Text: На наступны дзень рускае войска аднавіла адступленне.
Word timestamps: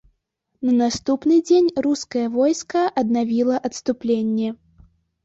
На 0.67 0.71
наступны 0.83 1.35
дзень 1.49 1.67
рускае 1.87 2.23
войска 2.37 2.81
аднавіла 3.03 3.55
адступленне. 3.71 4.49